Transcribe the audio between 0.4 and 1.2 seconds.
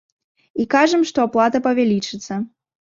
І кажам,